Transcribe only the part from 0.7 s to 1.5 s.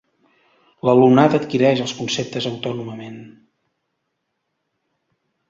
L’alumnat